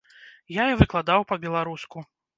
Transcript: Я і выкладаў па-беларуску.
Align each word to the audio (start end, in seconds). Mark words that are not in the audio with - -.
Я 0.61 0.65
і 0.71 0.79
выкладаў 0.79 1.27
па-беларуску. 1.33 2.07